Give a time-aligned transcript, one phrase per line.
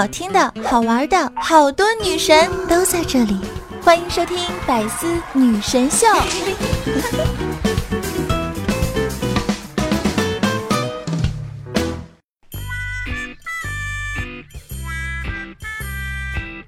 [0.00, 3.38] 好听的、好玩的，好多女神都在这里，
[3.82, 6.06] 欢迎收听《百思女神秀》。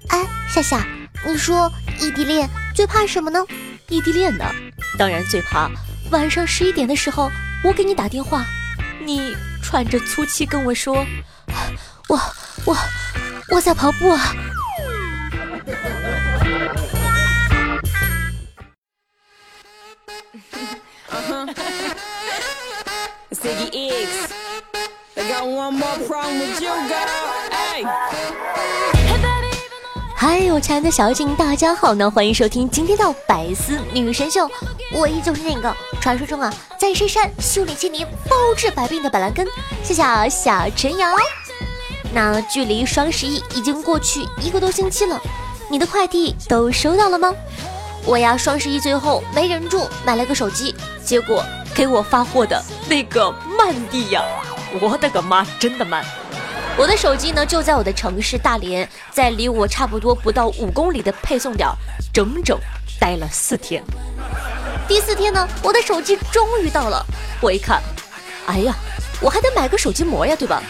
[0.09, 0.85] 哎，夏夏，
[1.25, 1.67] 你说
[1.99, 3.43] 异地恋最怕什么呢？
[3.89, 4.45] 异地恋呢，
[4.95, 5.71] 当然最怕
[6.11, 7.31] 晚上十一点的时候，
[7.63, 8.45] 我给你打电话，
[9.03, 11.03] 你喘着粗气跟我说，
[12.07, 12.19] 我
[12.65, 12.77] 我
[13.49, 14.33] 我在跑步啊。
[30.15, 34.49] 嗨，我亲爱的小景，大家好呢，欢迎收听今天的百思女神秀，
[34.93, 39.45] 我依旧是那个传说中啊，在深山修炼千年、包治百病的板蓝根，
[39.83, 41.13] 谢谢小陈瑶。
[42.13, 45.19] 那距离双十一已经过去一个多星期了，
[45.67, 47.33] 你的快递都收到了吗？
[48.05, 51.43] 我呀，双十一最后没忍住买了个手机，结果
[51.73, 54.21] 给我发货的那个慢递呀，
[54.79, 56.05] 我的个妈，真的慢！
[56.77, 61.67] 我的手机呢，就在我的城市大连，在离我差不多不到五公里的配送点，
[62.13, 62.59] 整整
[62.99, 63.83] 待了四天。
[64.87, 67.03] 第四天呢，我的手机终于到了。
[67.41, 67.81] 我一看，
[68.45, 68.75] 哎呀，
[69.19, 70.61] 我还得买个手机膜呀，对吧？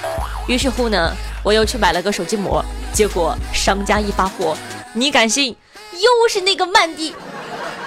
[0.48, 2.64] 于是乎呢，我又去买了个手机膜。
[2.94, 4.56] 结果商家一发货，
[4.94, 5.56] 你敢信？
[5.94, 7.14] 又是那个慢递。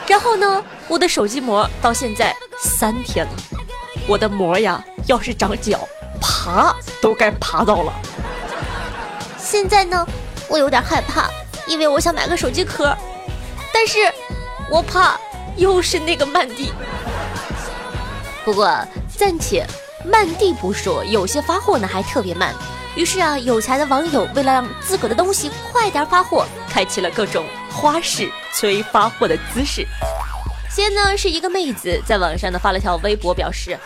[0.07, 3.33] 然后呢，我的手机膜到现在三天了，
[4.07, 5.89] 我的膜呀，要是长脚。
[6.21, 7.93] 爬都该爬到了。
[9.39, 10.07] 现在呢，
[10.49, 11.29] 我有点害怕，
[11.67, 12.97] 因为我想买个手机壳，
[13.73, 13.99] 但是
[14.71, 15.19] 我怕
[15.57, 16.73] 又是那个慢递。
[18.45, 18.69] 不过
[19.17, 19.67] 暂且
[20.05, 22.55] 慢递不说，有些发货呢还特别慢。
[22.97, 29.87] 于是啊，有才的网友为了让自个儿的东西快点发货，开启了各种花式催发货的姿势。
[30.71, 33.79] 先呢是一个妹子在网上呢发了条微博，表示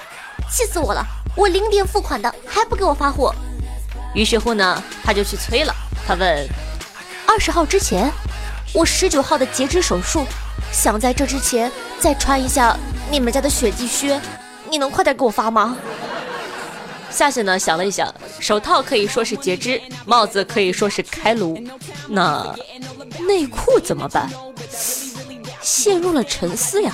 [0.48, 1.04] 气死我了。
[1.36, 3.34] 我零点付款的还不给我发货，
[4.14, 5.74] 于是乎呢，他就去催了。
[6.06, 6.48] 他问：
[7.26, 8.12] 二十号之前，
[8.72, 10.24] 我十九号的截肢手术，
[10.70, 12.76] 想在这之前再穿一下
[13.10, 14.20] 你们家的雪地靴，
[14.68, 15.76] 你能快点给我发吗？
[17.10, 21.58] 夏夏呢想了一想，手套可以说是截肢，帽子可以说是开颅，
[22.08, 22.54] 那
[23.26, 24.30] 内裤怎么办？
[25.60, 26.92] 陷入了沉思呀。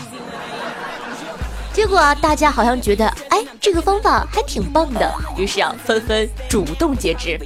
[1.72, 7.38] 结果啊，大家好像觉得，哎，这个方法还挺棒的，于是啊，纷纷主动截肢。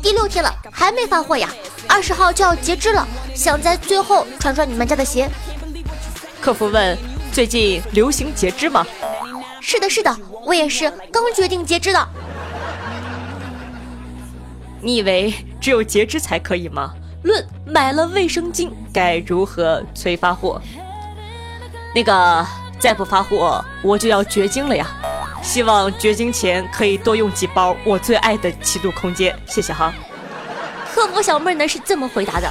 [0.00, 1.50] 第六天了，还没发货呀，
[1.88, 5.28] 二十号就要截肢了，想在最后穿穿你们家的鞋。
[6.40, 6.96] 客服问：
[7.32, 8.86] 最近流行截肢吗？
[9.60, 10.16] 是的，是的，
[10.50, 12.08] 我也是刚决定截肢的。
[14.80, 16.92] 你以为只有截肢才可以吗？
[17.22, 20.60] 论买了卫生巾该如何催发货？
[21.94, 22.44] 那个。
[22.80, 24.86] 再不发货，我就要绝经了呀！
[25.42, 29.92] 希望绝经前可以多用几包我最爱的七度空间，谢谢哈。
[30.94, 32.50] 客服小妹呢是这么回答的：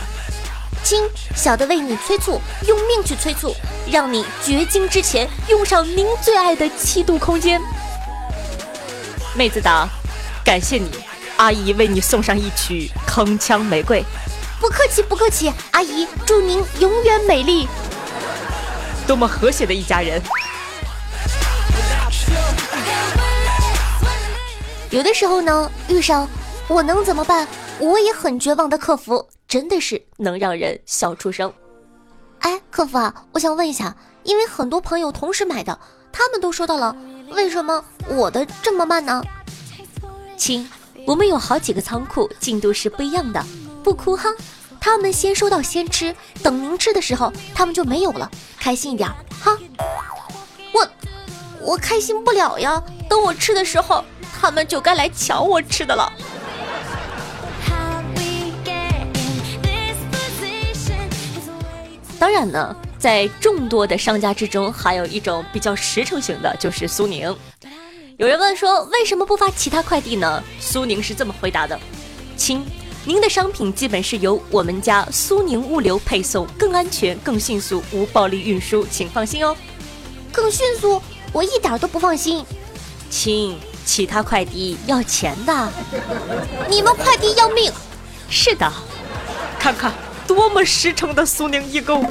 [0.84, 1.04] 亲，
[1.36, 3.56] 小的为你催促，用命去催促，
[3.92, 7.60] 让你绝经之前用上您最爱的七度空间。
[9.36, 9.88] 妹子答：
[10.44, 10.90] 感谢你，
[11.38, 14.04] 阿姨为你送上一曲铿锵玫瑰。
[14.60, 17.68] 不客气不客气，阿姨祝您永远美丽。
[19.08, 20.22] 多么和谐的一家人！
[24.90, 26.28] 有的时候呢，遇上
[26.68, 27.48] 我能怎么办？
[27.80, 31.54] 我也很绝望的客服，真的是能让人笑出声。
[32.40, 35.80] 哎，客服啊，我想问一下，因为很多朋友同时买的，
[36.12, 36.96] 他们都收到了，
[37.32, 39.24] 为什么我的这么慢呢？
[40.38, 40.70] 亲，
[41.06, 43.44] 我们有好几个仓库，进度是不一样的，
[43.84, 44.30] 不哭哈。
[44.80, 48.30] 他们先收到先吃，等您吃的时候，他们就没有了。
[48.58, 49.10] 开心一点
[49.42, 49.58] 哈，
[50.74, 50.88] 我
[51.62, 52.82] 我开心不了呀。
[53.10, 54.04] 等我吃的时候，
[54.40, 56.12] 他们就该来抢我吃的了。
[62.18, 67.34] 当然呢，在众多的商家之中，还有一种比较实诚型的，就是苏宁。
[68.18, 70.44] 有人问说，为什么不发其他快递呢？
[70.60, 71.80] 苏宁是这么回答的：
[72.36, 72.66] 亲。
[73.06, 79.56] 您的商品基本是由我们家苏宁物流配送，更安全、更迅速，无暴力运输，请放心哦。
[80.34, 81.01] 更迅速？
[81.31, 82.46] 我一点都不放心。
[83.10, 85.72] 亲，其他快递要钱的，
[86.69, 87.72] 你们快递要命。
[88.30, 88.69] 是的，
[89.57, 89.94] 看看
[90.28, 92.04] 多么实诚的苏宁易购。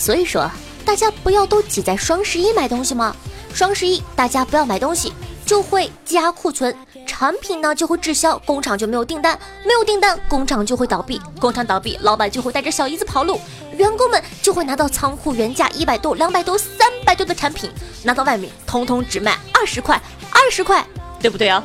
[0.00, 0.50] 所以说，
[0.82, 3.14] 大家不要都挤在双十一买东西吗？
[3.52, 5.12] 双十一大家不要买东西，
[5.44, 6.74] 就会积压库存。
[7.06, 13.38] 产品呢就会滞销，工厂就没有订单，没有订单，工厂就会倒闭，工厂倒闭，老板就会带着小姨子跑路，
[13.76, 17.70] 员工们就会拿到仓库原价一百多、两百多、三百多的产品，
[18.02, 20.00] 拿到外面通通只卖二十块，
[20.30, 20.82] 二十块，
[21.20, 21.62] 对不对啊？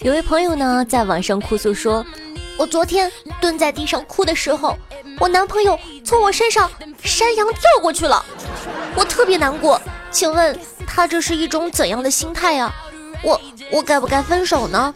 [0.00, 2.04] 有位朋友呢，在网上哭诉说
[2.56, 3.10] ：“我昨天
[3.40, 4.76] 蹲在地上哭的时候，
[5.18, 6.70] 我男朋友从我身上
[7.02, 8.24] 山羊跳过去了，
[8.94, 9.80] 我特别难过。
[10.10, 12.74] 请问他这是一种怎样的心态啊？
[13.22, 13.40] 我
[13.70, 14.92] 我该不该分手呢？”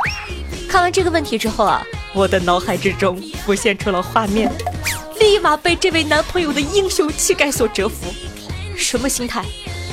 [0.71, 1.85] 看完这个问题之后啊，
[2.15, 4.51] 我的脑海之中浮现出了画面，
[5.19, 8.07] 立马被这位男朋友的英雄气概所折服。
[8.83, 9.43] 什么心态？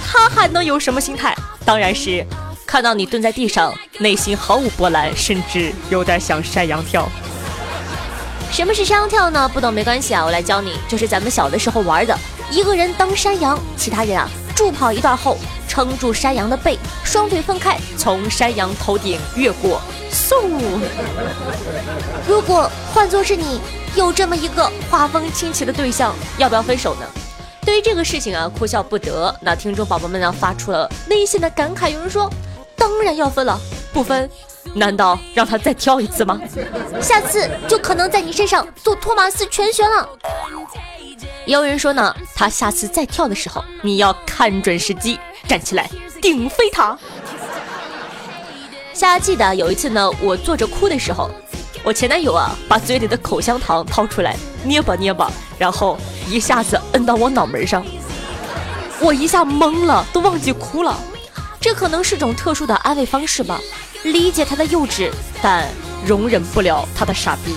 [0.05, 1.35] 他还能有什么心态？
[1.63, 2.25] 当然是。
[2.65, 7.09] 看到你蹲在地上，内心毫无波澜，甚至有点想山羊跳。
[8.51, 9.49] 什么是山羊跳呢？
[9.51, 12.15] 不懂没关系啊，我来教你，就是咱们小的时候玩的，
[12.51, 15.35] 一个人当山羊，其他人啊助跑一段后，
[15.67, 19.81] 撑住山羊的背，双腿分开，从山羊头顶越过，
[20.11, 20.35] 嗖。
[22.27, 23.59] 如果换作是你，
[23.95, 27.05] 有这么一个画风清奇的对象，要不要分手呢？
[27.69, 29.31] 对于这个事情啊，哭笑不得。
[29.39, 32.27] 那听众宝宝们呢，发出了内心的感慨，有人说。
[32.75, 33.59] 当然要分了，
[33.93, 34.27] 不分，
[34.73, 36.41] 难道让他再跳一次吗？
[36.99, 40.09] 下次就可能在你身上做托马斯全旋了。
[41.45, 45.87] 也有人说呢，他下次再跳的时候，你要看准时机，站起来
[46.19, 46.97] 顶飞他。
[48.95, 51.29] 下记得有一次呢，我坐着哭的时候，
[51.89, 55.97] 我前男友啊，把嘴里的口香糖掏出来捏吧捏吧，然后
[56.27, 57.83] 一下子摁到我脑门上，
[58.99, 60.95] 我一下懵了，都忘记哭了。
[61.59, 63.59] 这可能是种特殊的安慰方式吧，
[64.03, 65.09] 理解他的幼稚，
[65.41, 65.67] 但
[66.05, 67.55] 容忍不了他的傻逼。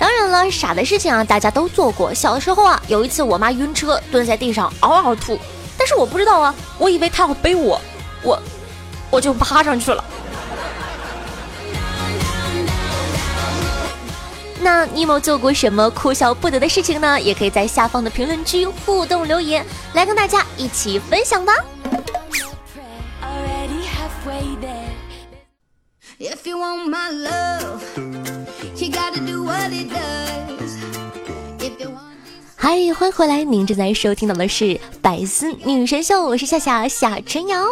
[0.00, 2.12] 当然了，傻的事情啊，大家都做过。
[2.12, 5.38] 小的时候啊，有一次我妈晕车，蹲在地上嗷嗷吐，
[5.78, 7.80] 但是我不知道啊，我以为她要背我，
[8.24, 8.36] 我
[9.12, 10.02] 我就趴上去了。
[14.64, 17.20] 那你有没有做过什么哭笑不得的事情呢？
[17.20, 21.52] 也可以在下方的评论区互动留言，来跟大家一起分享吧。
[32.56, 33.42] 嗨，欢迎回来！
[33.42, 34.64] 您正在收听到的是
[35.02, 37.66] 《百思女神秀》，我是夏夏夏春瑶。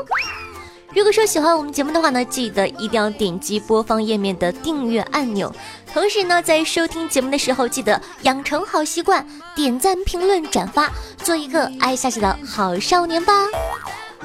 [0.93, 5.53] 如果说喜欢我们节目的话呢，记得一定要点击播放页面的订阅按钮。
[5.93, 10.91] 同时呢，在收听节目的时候，记得养成好习惯，点赞、评论、转发，
[11.23, 13.33] 做一个爱夏夏的好少年吧。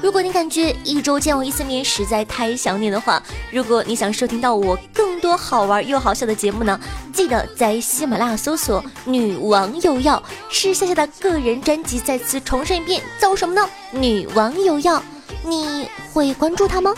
[0.02, 3.22] 如果你感觉一周见我一次面实在太想念的话，
[3.52, 6.78] 如果你想收听到我更多好玩又好笑的节目呢，
[7.12, 10.20] 记得在喜马拉雅搜索“女王有药”，
[10.50, 12.00] 是夏夏的个人专辑。
[12.00, 13.68] 再次重申一遍，叫什么呢？
[13.92, 15.00] 女王有药。
[15.46, 16.92] 你会关注他吗？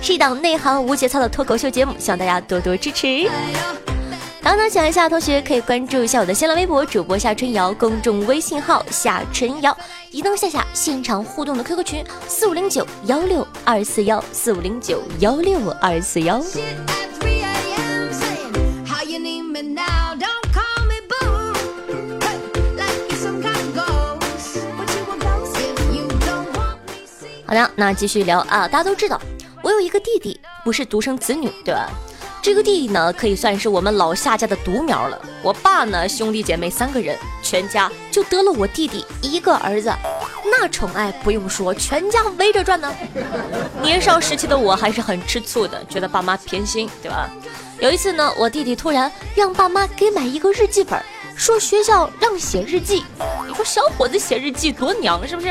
[0.00, 3.30] 是一档内行无节操的脱口秀节目，希望大家多多支持。
[4.42, 9.76] 当然，喜欢夏同学可以关注一下我的新浪微博主播夏春瑶，公众微信号夏春瑶，
[10.10, 16.42] 移动夏夏现场互动的 QQ 群四五零九幺六二四幺四五零九幺六二四幺。
[27.48, 28.68] 好的，那继续聊啊！
[28.68, 29.18] 大家都知道，
[29.62, 31.88] 我有一个弟弟，不是独生子女，对吧？
[32.42, 35.18] 这个弟弟呢，可以算是我们老夏家的独苗了。
[35.42, 39.90] 我爸呢，兄弟姐妹三个人，全家就得了我弟弟一个儿子，
[40.44, 42.94] 那宠爱不用说，全家围着转呢。
[43.80, 47.30] 年少时期的我还是很吃醋的，觉得爸妈偏心，对吧？
[47.80, 51.02] 有一次呢，我弟弟突然让爸妈给买一个日记本，
[51.34, 53.04] 说学校让写日记。
[53.48, 55.50] 你说小伙子写日记多娘，是不是？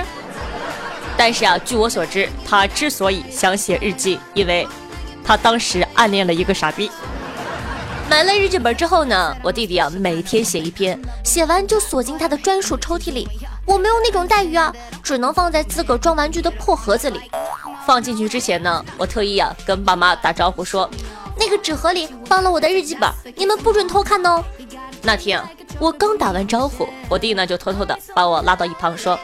[1.18, 4.68] 但是啊，据我所知，他之所以想写日记，因为，
[5.24, 6.92] 他当时暗恋了一个傻逼。
[8.10, 13.28] 买了日记本之后呢，我弟弟啊每天写一篇，写完就锁进他的专属抽屉里。
[13.66, 17.20] 我没有那种待遇啊，只能放在自个装玩具的破盒子里。
[17.86, 20.90] 放进去之前呢，我特意啊跟爸妈打招呼说，
[21.38, 24.44] 那个纸盒里放了我的日记本，你们不准偷看哦。
[25.02, 25.42] 那天，
[25.80, 29.20] 我刚打完招呼，我弟呢就偷偷的把我拉到一旁说，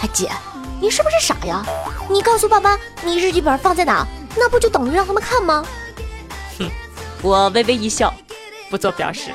[0.00, 0.28] 哎姐。
[0.84, 1.64] 你是不是傻呀？
[2.10, 5.64] 你告诉爸妈你日记本放在哪，那不就等于让他们看吗？
[6.58, 6.70] 哼，
[7.22, 8.12] 我微微一笑，
[8.68, 9.30] 不做表示。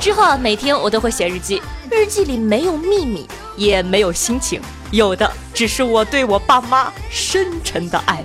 [0.00, 8.24] 之后啊，每天我都会写日记，日记里没有秘密，也没有心情，有的只是我对我爸妈深沉的爱。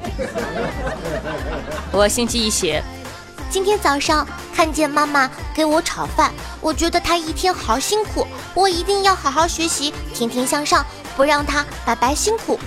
[1.92, 2.84] 我星期一写，
[3.52, 10.84] 今天早上看见妈妈给我炒饭，我觉得她一天好辛苦，我一定要好好学习，天天向上，
[11.16, 12.60] 不让他白白辛苦。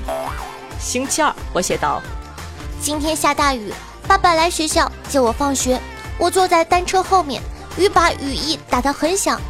[0.80, 2.00] 星期二我写道，
[2.80, 3.72] 今天下大雨，
[4.06, 5.80] 爸爸来学校接我放学，
[6.18, 7.42] 我坐在单车后面，
[7.76, 9.40] 雨把雨衣打得很响，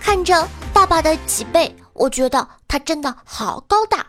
[0.00, 1.74] 看着爸爸的脊背。
[1.92, 4.06] 我觉得他真的好高大。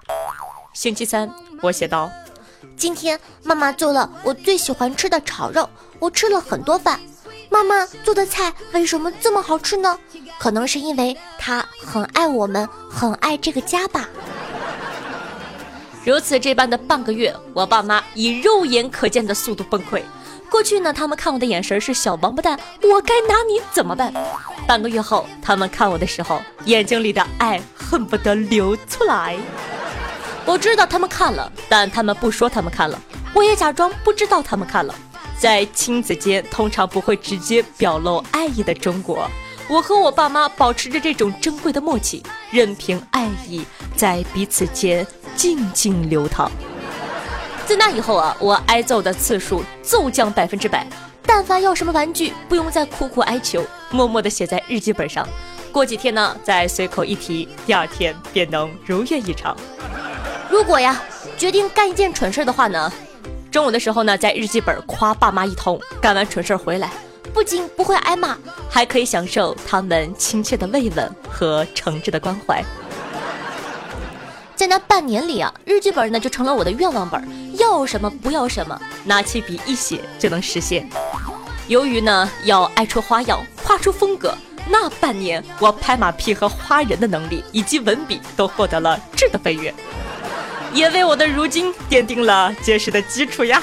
[0.74, 1.30] 星期三，
[1.62, 2.10] 我写道：
[2.78, 5.70] 今天妈妈做了我最喜欢吃的炒肉，
[6.00, 6.98] 我吃了很多饭。
[7.50, 10.00] 妈妈做的菜为什么这么好吃呢？
[10.42, 14.10] 可能是因为他很爱我们，很爱这个家吧。
[16.04, 20.02] 如此这般的半个月，我爸妈以肉眼可见的速度崩溃。
[20.50, 24.12] 过去呢，他们看我的眼神是小王八蛋，我该拿你怎么办？
[24.66, 29.38] 半个月后，他们看我的时候，眼睛里的爱恨不得流出来。
[30.48, 33.00] 我知道他们看了，但他们不说他们看了，
[33.36, 34.96] 我也假装不知道他们看了。
[35.38, 39.30] 在亲子间通常不会直接表露爱意的中国，
[39.72, 46.52] 我和我爸妈保持着这种珍贵的默契，任凭爱意在彼此间静静流淌。
[47.66, 50.86] 自那以后啊，我挨揍的次数骤降百分之百。
[51.26, 55.26] 但凡要什么玩具，不用再苦苦哀求，默默地写在日记本上。
[55.72, 59.56] 过几天呢，再随口一提，第二天便能如愿以偿。
[60.50, 61.02] 如果呀，
[61.38, 62.92] 决定干一件蠢事的话呢，
[63.50, 66.92] 中午的时候呢，在日记本夸爸妈一通，干完蠢事回来，
[67.34, 68.38] 不仅不会挨骂，
[68.70, 72.64] 还可以享受他们亲切的慰问和诚挚的关怀。
[74.56, 80.88] 在那半年里啊，日记本呢就成了我的愿望本，要什么不要什么，拿起笔一写就能实现。
[81.68, 84.36] 由于呢要爱出花样，画出风格，
[84.68, 89.74] 那半年我拍马屁和花人的能力以及文笔都获得了质的飞跃，
[90.74, 93.62] 也为我的如今奠定了结实的基础呀。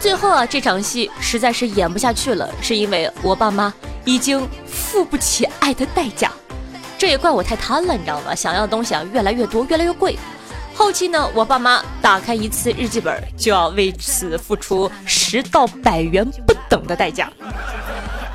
[0.00, 3.72] 最后啊，这场戏实在是演不下去了，是因为我爸妈
[4.04, 6.30] 已经付不起爱的代价。
[6.98, 8.34] 这也怪我太贪了，你知道吗？
[8.34, 10.18] 想要的东西啊越来越多，越来越贵。
[10.74, 17.30] 后期呢，我爸妈打开一次日记本，就要为此付出十到百元不等的代价。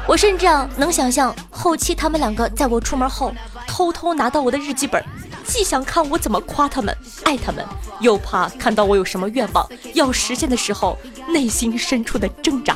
[0.08, 3.34] 我甚至啊能想象，后期他们两个在我出门后，
[3.68, 5.04] 偷偷拿到我的日记本，
[5.46, 7.66] 既想看我怎么夸他们、爱他们，
[8.00, 10.98] 又怕看到我有什么愿望要实现的时候，
[11.30, 12.76] 内心深处的挣扎。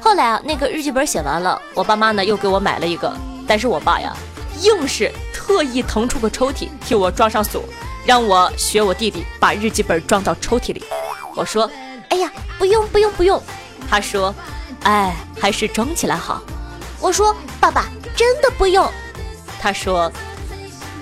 [0.00, 3.12] 后来啊，那个日记本写完了，我爸妈呢又给我买了一个，
[3.46, 4.14] 但是我爸呀。
[4.60, 7.62] 硬是特意腾出个抽屉替我装上锁，
[8.04, 10.82] 让我学我弟弟把日记本装到抽屉里。
[11.36, 11.70] 我说
[12.10, 13.40] ：“哎呀，不用不用不用。”
[13.88, 14.34] 他说
[14.82, 16.42] ：“哎，还是装起来好。”
[17.00, 18.84] 我说：“爸爸，真的不用。”
[19.62, 20.10] 他说：“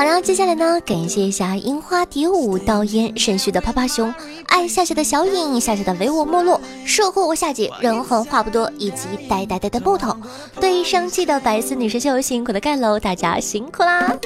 [0.00, 4.10] 好了，接下来呢，感谢一下樱花蝶舞、导演肾虚的啪啪熊、
[4.46, 10.16] 爱夏夏的小影、夏夏的唯我莫落、售后我夏姐、人狠话不多以及呆呆呆的木头。
[10.58, 14.16] 对于上期的白丝女神秀辛苦的盖楼，大家辛苦啦！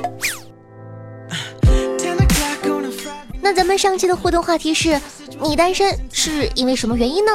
[3.40, 5.00] 那咱们上期的互动话题是：
[5.40, 7.32] 你单身是因为什么原因呢？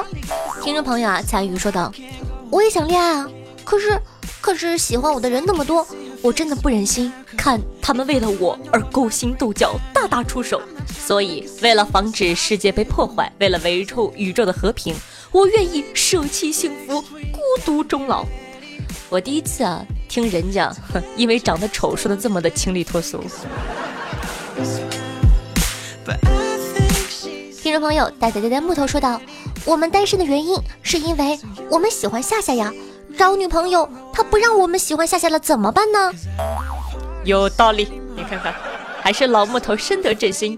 [0.63, 1.91] 听众朋友啊，参与说道
[2.49, 3.27] ：“我也想恋爱啊，
[3.65, 3.99] 可是，
[4.39, 5.85] 可是喜欢我的人那么多。”
[6.21, 14.93] 我真的不忍心看他们为了我而勾心斗角、大打出手，所以为了防止世界被破坏，为了维护宇宙的和平，
[15.31, 18.25] 我愿意舍弃幸福，孤独终老。
[19.09, 20.75] 我第一次啊听人家
[21.15, 23.23] 因为长得丑说的这么的清丽脱俗。
[27.61, 29.21] 听众朋友，呆呆呆呆木头说道
[29.63, 32.73] ：“我们单身的原因是因为我们喜欢夏夏呀。”
[33.19, 36.09] 找女朋友，他不让我们喜欢夏夏了，怎么办呢？
[37.25, 38.55] 有道理，你看看，
[39.03, 40.57] 还是老木头深得朕心。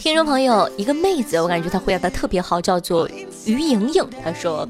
[0.00, 3.08] 听众朋友，一个妹子，我感觉她回答的特别好，叫做
[3.44, 4.08] 于莹莹。
[4.22, 4.68] 她说：“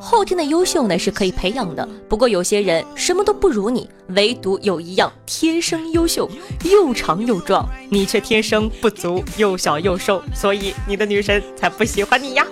[0.00, 6.30] 后天的优秀呢是可以培养的，不过有些人什么都不如你，唯独有一样天生优秀，
[6.64, 12.46] 又长又壮，你却天生不足，又小又瘦，所以你的女神才不喜欢你呀。”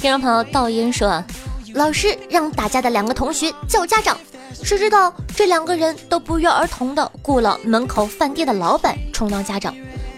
[0.00, 1.24] 听众朋友道烟说啊，
[1.74, 4.18] 老师让打架的两个同学叫家长，
[4.54, 9.74] 谁知道这两个人都不约而同的雇了门口饭店的老板充当家长。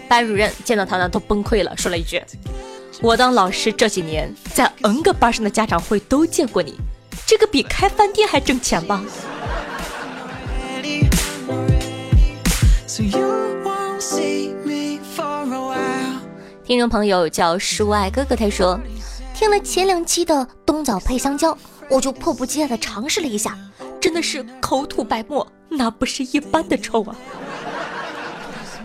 [0.07, 2.21] 班主任见到他呢都崩溃了，说了一句
[3.01, 6.75] ：“我当老师这几年，在 N 个班上的家长会都见过你，
[7.25, 9.03] 这个比开饭店还挣钱吧？”
[16.63, 18.79] 听众朋友叫书爱哥哥，他说
[19.33, 21.57] 听了前两期的冬枣配香蕉，
[21.89, 23.57] 我就迫不及待的尝试了一下，
[24.05, 27.15] 真的是口吐白沫，那不是一般的臭啊！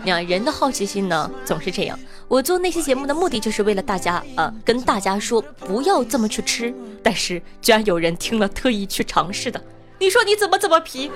[0.03, 1.99] 你看人的好奇心呢，总是这样。
[2.27, 9.63] 我做那期节目的目的就是为了大家啊，跟大家说不要这么去吃，但是居然有人听了特意去尝试的，
[9.99, 11.11] 你说你怎么怎么皮？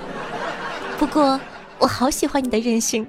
[0.99, 1.41] 不过
[1.79, 3.07] 我好喜欢你的任性。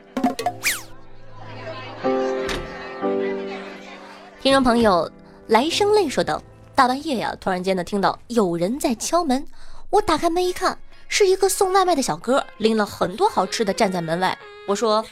[4.41, 5.13] 听众朋友，
[5.49, 6.43] 来生泪说道
[6.75, 9.47] ：“大半夜呀，突然间呢，听到有人在敲门。
[9.89, 10.77] 我打开门一看，
[11.09, 14.37] 是一个送外卖的小哥，拎了很多好吃的站在门外。
[14.67, 15.05] 我说：‘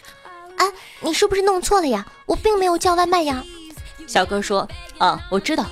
[0.56, 0.70] 哎，
[1.00, 2.06] 你是不是弄错了呀？
[2.26, 3.42] 我并没有叫外卖呀。’
[4.06, 5.64] 小哥说：‘啊，我知道，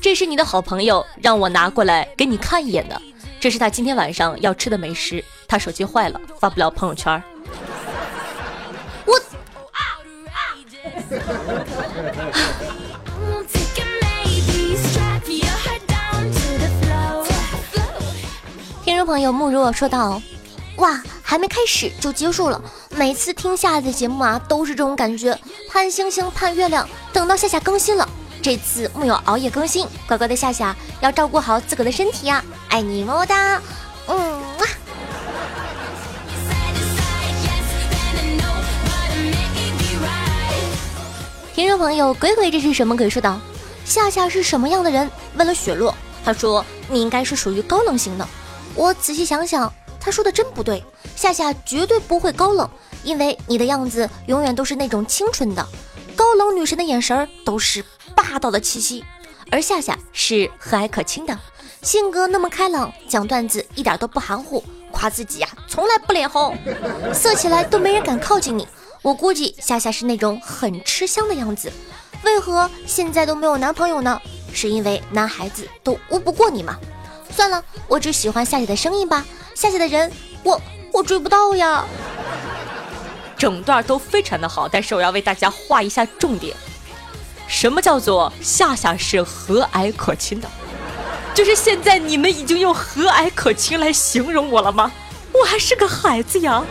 [0.00, 3.00] 这是你的好朋友让我拿过来给你看一眼的。
[3.40, 5.24] 这是他今天晚上要吃的美食。
[5.46, 7.22] 他手机坏了，发不了朋友圈。’
[9.06, 9.18] 我。”
[19.08, 20.20] 朋友慕若说道
[20.76, 22.60] ：“哇，还没开始就结束了！
[22.90, 25.34] 每次听夏夏的节目啊，都是这种感觉，
[25.72, 28.06] 盼星星盼月亮，等到夏夏更新了。
[28.42, 33.62] 这次木有熬夜更新，乖乖的夏夏要照顾好自个的身体呀，爱你么么哒，
[34.08, 34.42] 嗯。”
[41.54, 43.40] 听众朋友，鬼鬼这是什么鬼说道
[43.86, 48.28] ：“夏夏是什么样的人？”问了雪落，他说：“你应该是属于高冷型的。”
[48.78, 50.84] 我仔细想想，他说的真不对。
[51.16, 52.70] 夏夏绝对不会高冷，
[53.02, 55.66] 因为你的样子永远都是那种清纯的。
[56.14, 59.04] 高冷女神的眼神都是霸道的气息，
[59.50, 61.36] 而夏夏是和蔼可亲的，
[61.82, 64.62] 性格那么开朗，讲段子一点都不含糊，
[64.92, 66.56] 夸自己呀从来不脸红，
[67.12, 68.68] 色起来都没人敢靠近你。
[69.02, 71.72] 我估计夏夏是那种很吃香的样子。
[72.22, 74.20] 为何现在都没有男朋友呢？
[74.54, 76.78] 是因为男孩子都污不过你吗？
[77.38, 79.24] 算了，我只喜欢夏夏的声音吧。
[79.54, 80.10] 夏夏的人，
[80.42, 80.60] 我
[80.92, 81.84] 我追不到呀。
[83.36, 86.56] 整段都非常的好，但是我要为大家画一下重点。
[87.46, 90.48] 什么叫做夏夏是和蔼可亲的？
[91.32, 94.90] 就是现在你们已经用和蔼可亲来形容我了吗？
[95.32, 96.64] 我还是个孩子呀。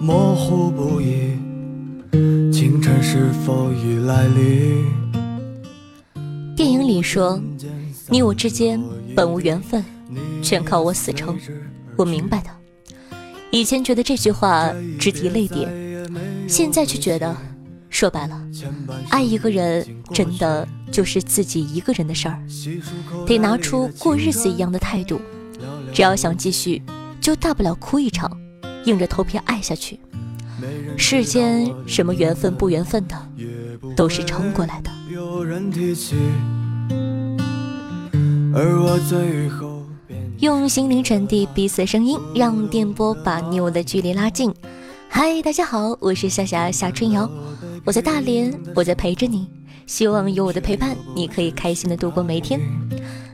[0.00, 1.36] 模糊不已，
[2.52, 4.86] 清晨是否已来临？
[6.56, 7.40] 电影里说
[8.10, 8.82] ：“你我之间
[9.14, 9.84] 本无缘分，
[10.42, 11.38] 全靠我死撑。”
[11.96, 12.50] 我明白的。
[13.50, 15.68] 以前觉得这句话直抵泪点，
[16.46, 17.34] 现在却觉得，
[17.88, 18.38] 说白了，
[19.08, 22.38] 爱一个人真的就是自己一个人的事儿，
[23.26, 25.20] 得拿出过日子一样的态度。
[25.92, 26.82] 只要想继续，
[27.20, 28.30] 就大不了哭一场。
[28.84, 29.98] 硬着头皮爱下去，
[30.96, 33.16] 世间什么缘分不缘分的，
[33.94, 34.90] 都是撑过来的。
[40.38, 44.52] 用心灵传递彼此声音，让电波把你我的距离拉近。
[45.08, 47.30] 嗨，大家好，我是夏夏夏春瑶，
[47.84, 49.46] 我在大连，我在陪着你。
[49.86, 52.60] 希望有我的陪伴，你可以开心的度过每一天。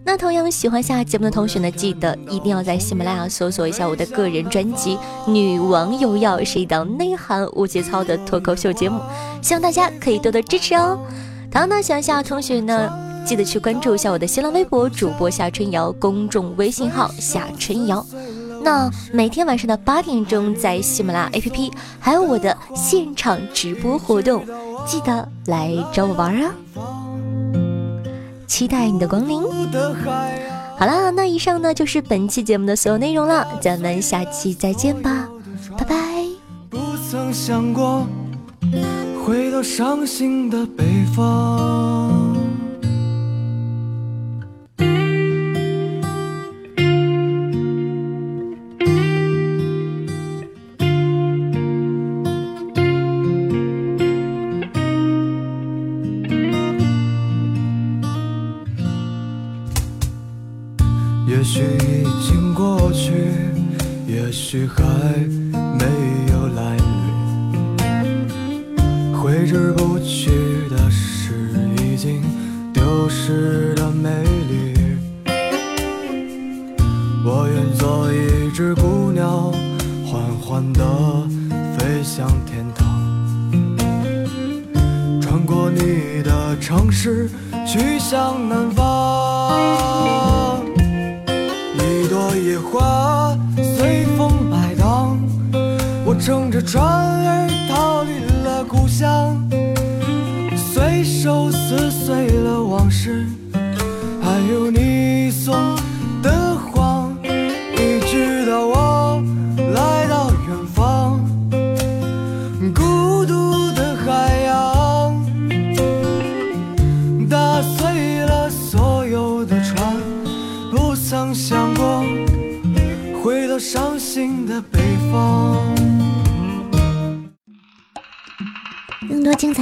[0.07, 4.97] 那同样喜欢下节目的同学呢，记得一定要在喜马拉雅搜索一下我的个人专辑
[5.31, 9.01] 《女王有药》，是一档内涵无节操的脱口秀节目，
[9.43, 10.97] 希望大家可以多多支持哦。
[11.51, 12.89] 同样呢，喜欢夏同学呢，
[13.27, 18.07] 记得去关注一下我的新浪微博主播夏春瑶，公众微信号夏春瑶。
[18.63, 24.47] 那每天晚上的八点钟，在喜马拉雅 APP 还有我的现场直播活动，
[24.87, 26.55] 记得来找我玩啊！
[28.47, 29.43] 期待你的光临。
[30.79, 35.29] 好啦，那以上呢就是本期节目的所有内容了，咱们下期再见吧，
[35.79, 35.97] 拜拜。
[36.69, 36.79] 不
[37.11, 38.07] 曾想过
[39.25, 41.96] 回到伤心的北方。
[61.27, 63.13] 也许已经过去，
[64.07, 64.85] 也许还
[65.51, 65.85] 没
[66.31, 66.87] 有来临。
[69.13, 70.31] 挥之不去
[70.71, 71.51] 的是
[71.83, 72.23] 已经
[72.73, 74.09] 丢失的美
[74.49, 74.73] 丽。
[77.25, 79.53] 我愿做一只孤鸟，
[80.07, 81.29] 缓缓地
[81.77, 82.87] 飞向天堂，
[85.21, 87.29] 穿过你的城市，
[87.67, 88.96] 去向南方。
[96.77, 99.35] 船儿逃离了故乡，
[100.55, 103.25] 随手撕碎了往事，
[104.21, 104.71] 还有